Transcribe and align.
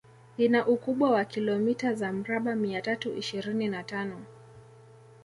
Ina 0.37 0.67
ukubwa 0.67 1.11
wa 1.11 1.25
kilometa 1.25 1.93
za 1.93 2.13
mraba 2.13 2.55
mia 2.55 2.81
tatu 2.81 3.13
ishirini 3.15 3.67
na 3.67 3.83
tano 3.83 4.21